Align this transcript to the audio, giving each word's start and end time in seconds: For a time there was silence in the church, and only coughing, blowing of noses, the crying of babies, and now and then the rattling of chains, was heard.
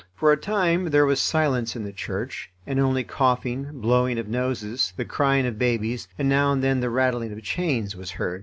For 0.15 0.31
a 0.31 0.35
time 0.37 0.89
there 0.89 1.05
was 1.05 1.19
silence 1.19 1.75
in 1.75 1.83
the 1.83 1.91
church, 1.93 2.49
and 2.65 2.79
only 2.79 3.03
coughing, 3.03 3.69
blowing 3.81 4.17
of 4.17 4.27
noses, 4.27 4.93
the 4.97 5.05
crying 5.05 5.45
of 5.45 5.59
babies, 5.59 6.07
and 6.17 6.27
now 6.27 6.51
and 6.51 6.63
then 6.63 6.79
the 6.79 6.89
rattling 6.89 7.31
of 7.31 7.43
chains, 7.43 7.95
was 7.95 8.09
heard. 8.09 8.39